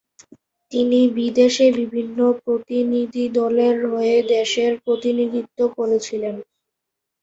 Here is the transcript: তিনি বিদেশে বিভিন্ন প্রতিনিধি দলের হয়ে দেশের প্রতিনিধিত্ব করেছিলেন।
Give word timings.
তিনি 0.71 0.99
বিদেশে 1.15 1.65
বিভিন্ন 1.79 2.17
প্রতিনিধি 2.41 3.25
দলের 3.37 3.75
হয়ে 3.91 4.15
দেশের 4.33 4.71
প্রতিনিধিত্ব 4.85 5.59
করেছিলেন। 5.77 6.35